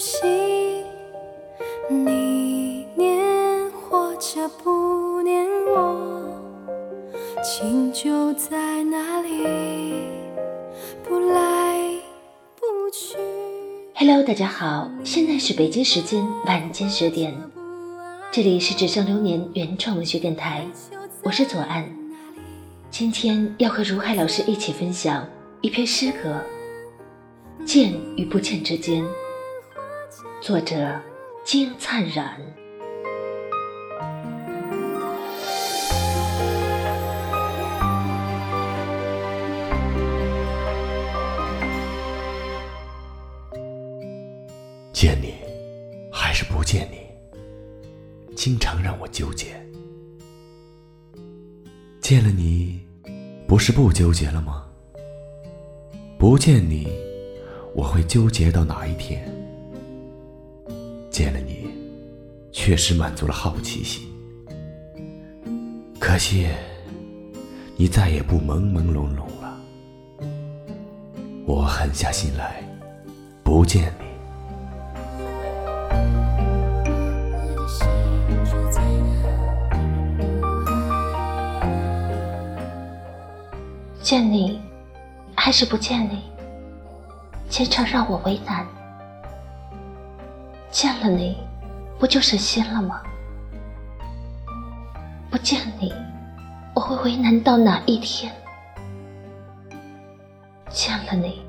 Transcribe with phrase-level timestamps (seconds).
[0.00, 0.16] 不喜。
[1.90, 6.24] 你念或者不念我，
[7.44, 9.44] 情就在那里，
[11.06, 11.78] 不来
[12.56, 13.18] 不去。
[13.94, 17.34] Hello，大家好，现在是北京时间晚间十点，
[18.32, 20.66] 这里是纸上流年原创文学电台，
[21.22, 21.86] 我是左岸。
[22.90, 25.28] 今天要和如海老师一起分享
[25.60, 26.40] 一篇诗歌
[27.66, 29.04] 《见与不见之间》，
[30.40, 30.98] 作者
[31.44, 32.40] 金灿然。
[44.94, 45.34] 见你
[46.10, 46.96] 还是不见你，
[48.34, 49.48] 经常让我纠结。
[52.00, 52.80] 见了你，
[53.46, 54.64] 不是不纠结了吗？
[56.18, 56.88] 不见你，
[57.74, 59.30] 我会纠结到哪一天？
[61.20, 61.68] 见了你，
[62.50, 64.08] 确实满足了好奇心。
[65.98, 66.46] 可惜，
[67.76, 69.60] 你再也不朦朦胧胧了。
[71.44, 72.64] 我狠下心来，
[73.44, 74.06] 不见你。
[84.00, 84.58] 见你
[85.36, 86.22] 还是不见你，
[87.50, 88.66] 经常让我为难。
[90.80, 91.36] 见了你，
[91.98, 93.02] 不就省心了吗？
[95.30, 95.92] 不见你，
[96.74, 98.34] 我会为难到哪一天？
[100.70, 101.42] 见了你，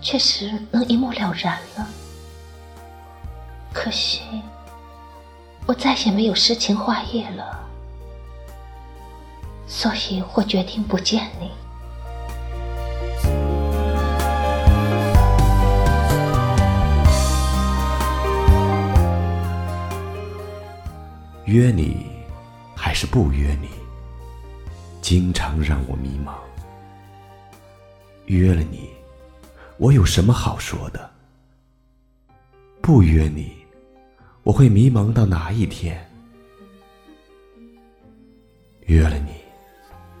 [0.00, 1.88] 确实能一目了然了。
[3.72, 4.22] 可惜，
[5.66, 7.66] 我再也没有诗情画意了。
[9.66, 11.50] 所以我决定不见你。
[21.54, 22.04] 约你
[22.74, 23.68] 还是不约你，
[25.00, 26.34] 经常让我迷茫。
[28.26, 28.90] 约了你，
[29.78, 31.08] 我有什么好说的？
[32.82, 33.54] 不约你，
[34.42, 36.04] 我会迷茫到哪一天？
[38.86, 39.34] 约了你，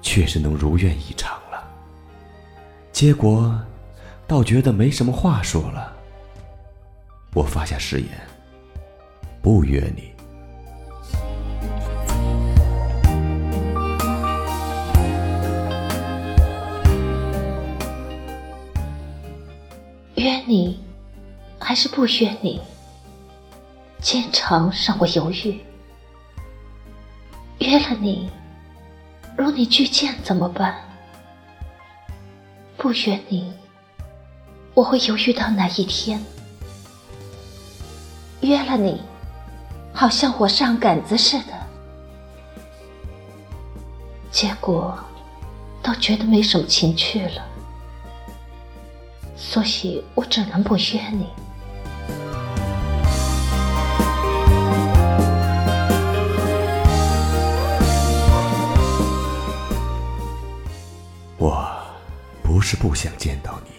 [0.00, 1.68] 确实能如愿以偿了。
[2.92, 3.60] 结果，
[4.28, 5.96] 倒觉得没什么话说了。
[7.34, 8.08] 我发下誓言，
[9.42, 10.13] 不约你。
[20.46, 20.78] 你，
[21.58, 22.60] 还是不约你？
[24.00, 25.60] 经常让我犹豫。
[27.58, 28.28] 约了你，
[29.36, 30.74] 如你拒见怎么办？
[32.76, 33.52] 不约你，
[34.74, 36.22] 我会犹豫到哪一天？
[38.42, 39.00] 约了你，
[39.92, 41.54] 好像我上杆子似的，
[44.30, 44.98] 结果
[45.82, 47.46] 倒觉得没什么情趣了，
[49.46, 51.28] 所以我只能不约你。
[61.38, 61.64] 我
[62.42, 63.70] 不是不想见到你，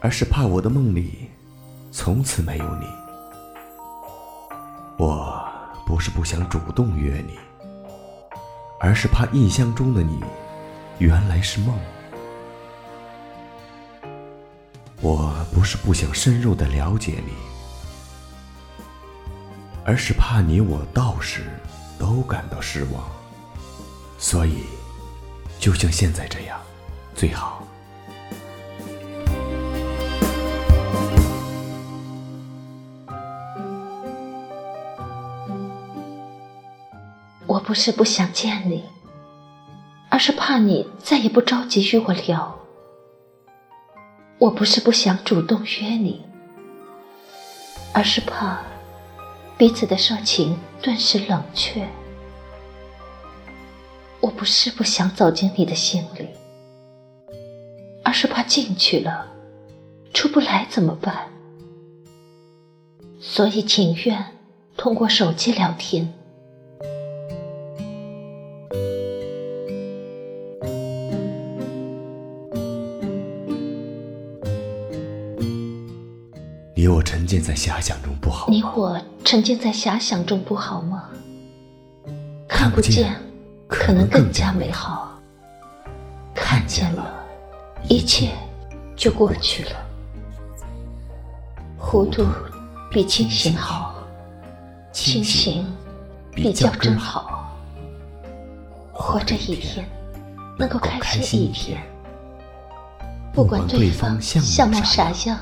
[0.00, 1.30] 而是怕我的梦里
[1.92, 2.86] 从此没有你。
[4.98, 5.48] 我
[5.86, 7.38] 不是不想主动约你，
[8.80, 10.24] 而是怕印象中的你
[10.98, 11.78] 原来是梦。
[15.06, 17.32] 我不是不想深入的了解你，
[19.84, 21.44] 而是怕你我到时
[21.96, 23.04] 都感到失望，
[24.18, 24.64] 所以。
[25.60, 26.60] 就像现在这样，
[27.14, 27.62] 最好。
[37.46, 38.84] 我不是不想见你，
[40.10, 42.55] 而是怕你再也不着急与我聊。
[44.38, 46.22] 我不是不想主动约你，
[47.94, 48.60] 而是怕
[49.56, 51.88] 彼此的热情顿时冷却。
[54.20, 56.28] 我不是不想走进你的心里，
[58.04, 59.26] 而是怕进去了，
[60.12, 61.28] 出不来怎么办？
[63.18, 64.22] 所以情愿
[64.76, 66.12] 通过手机聊天。
[76.86, 78.54] 你我沉浸在遐想中不好吗？
[78.54, 81.02] 你我沉浸在遐想中不好吗？
[82.48, 83.12] 看不见
[83.66, 85.18] 可能更加美好。
[86.32, 87.12] 看看见了，
[87.88, 88.30] 一切
[88.94, 89.70] 就过去了。
[91.76, 92.24] 糊涂
[92.90, 93.94] 比清醒好，
[94.92, 95.66] 清醒
[96.32, 97.52] 比较真好。
[98.92, 99.84] 活着一天，
[100.56, 101.82] 能够开心一天，
[103.32, 105.38] 不管对方相貌啥样，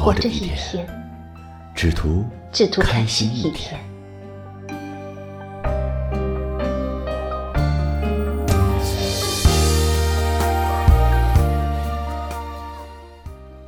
[0.00, 0.86] 活着一天，
[1.74, 3.78] 只图只图开心一天。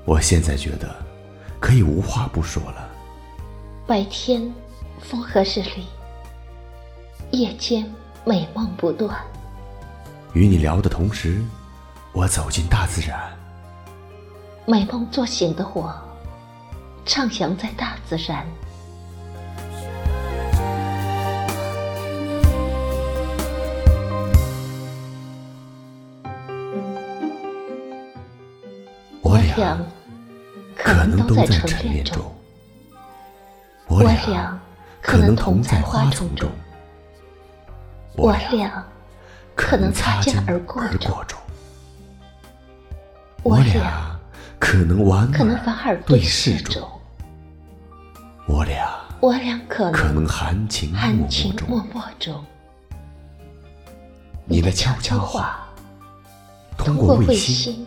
[0.05, 0.95] 我现在觉得
[1.59, 2.89] 可以无话不说了。
[3.85, 4.41] 白天
[5.01, 5.85] 风和日丽，
[7.33, 7.85] 夜间
[8.25, 9.21] 美梦不断。
[10.35, 11.43] 与你聊的同时，
[12.13, 13.19] 我走进大自然。
[14.65, 15.93] 美梦做醒的我，
[17.11, 18.47] 徜徉在大自然。
[29.23, 29.77] 我俩
[30.77, 32.33] 可能都在沉恋恋中，
[33.89, 34.57] 我俩
[35.03, 36.49] 可能同在花丛中，
[38.15, 38.87] 我俩
[39.57, 41.37] 可能擦肩而过中，
[43.43, 44.17] 我俩
[44.61, 46.89] 可能莞可能尔对视视中，
[48.47, 48.91] 我俩
[49.21, 51.27] 我俩可可能能含情含脉
[51.95, 52.45] 脉中。
[54.45, 55.69] 你的悄悄话
[56.77, 57.87] 通过卫星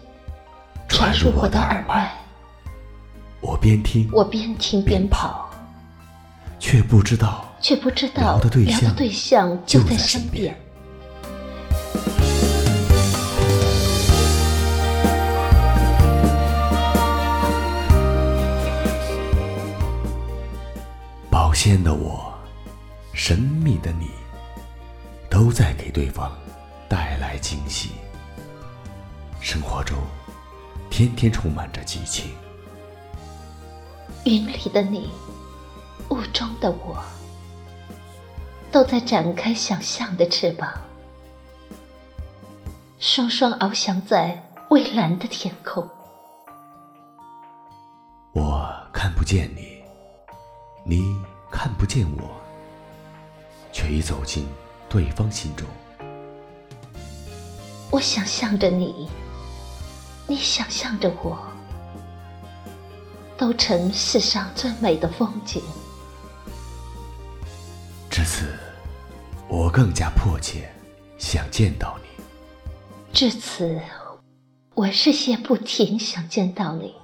[0.87, 2.13] 传入我的耳麦，
[3.41, 5.49] 我边听我边听边跑，
[6.59, 8.49] 却不知道却不知道聊的
[8.95, 10.55] 对象就在身边。
[21.73, 22.31] 保鲜的我，
[23.13, 24.11] 神秘的你，
[25.27, 26.31] 都在给对方
[26.87, 27.93] 带来惊喜。
[29.41, 29.97] 生活中，
[30.91, 32.31] 天天充满着激情。
[34.23, 35.09] 云里的你，
[36.09, 37.03] 雾中的我，
[38.71, 40.71] 都在展开想象的翅膀，
[42.99, 45.89] 双双翱翔在蔚蓝的天空。
[48.35, 49.81] 我看不见你，
[50.85, 51.19] 你
[51.53, 52.31] 看不见我，
[53.71, 54.47] 却已走进
[54.89, 55.67] 对方心中。
[57.91, 59.07] 我想象着你，
[60.25, 61.37] 你想象着我，
[63.37, 65.61] 都成世上最美的风景。
[68.09, 68.57] 至此，
[69.47, 70.67] 我更加迫切
[71.19, 72.23] 想见到你。
[73.13, 73.79] 至此，
[74.73, 76.95] 我日夜不停想见到你。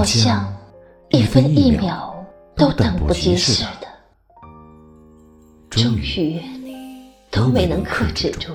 [0.00, 0.50] 好像
[1.10, 2.24] 一分一秒
[2.56, 3.86] 都等不及似的，
[5.68, 6.40] 终于
[7.30, 8.52] 都没能克制住，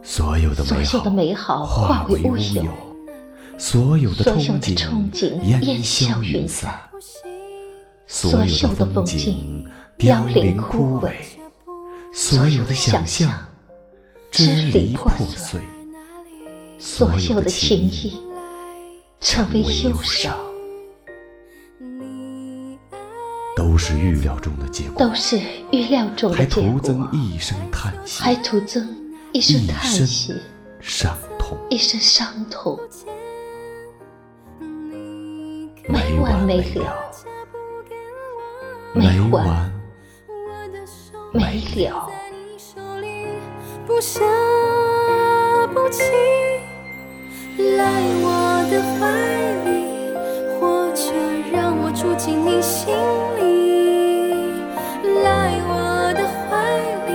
[0.00, 2.70] 所有的美好化化为乌有有，，
[3.58, 6.70] 所有的憧憬烟烟消消云云散
[7.00, 7.32] 散，
[8.06, 9.66] 所所有的风景景
[9.98, 11.14] 凋凋零零枯枯萎萎，
[12.14, 13.28] 所有的想象
[14.30, 15.60] 支离破碎，
[16.78, 18.22] 所有的情谊
[19.22, 20.36] 谊成为忧伤，
[23.54, 24.98] 都是预料中的结果。
[25.06, 28.88] 都，是预料中还的结徒增果，一声叹息，还徒增
[29.32, 30.34] 一声叹一息，
[30.80, 32.76] 伤痛，一声伤痛，
[35.88, 37.10] 没完没了，了，
[38.92, 39.72] 没没完完
[41.32, 42.10] 没了。
[43.86, 44.20] 不舍
[45.74, 46.02] 不弃，
[47.58, 49.00] 来我的怀
[49.64, 49.70] 里，
[50.58, 50.60] 或
[50.94, 51.02] 者
[51.52, 52.94] 让我住进你心
[53.38, 53.40] 里。
[55.22, 55.70] 来我
[56.14, 56.50] 的怀
[57.06, 57.10] 里，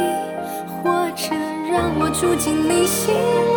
[0.84, 1.34] 或者
[1.72, 3.57] 让我住进你心里。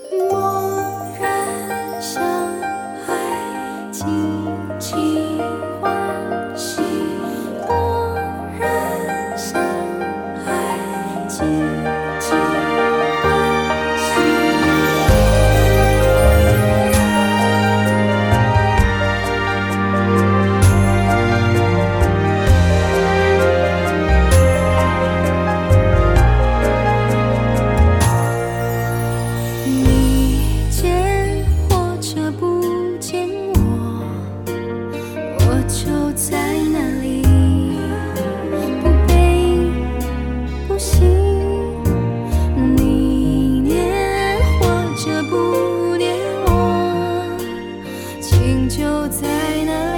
[48.77, 49.27] 就在
[49.65, 49.90] 那